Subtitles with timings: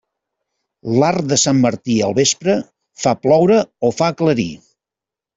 [1.01, 2.55] L'arc de Sant Martí al vespre,
[3.01, 3.59] fa ploure
[3.91, 4.47] o fa aclarir.